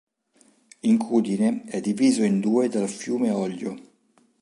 [0.81, 3.77] Incudine è diviso in due dal fiume Oglio.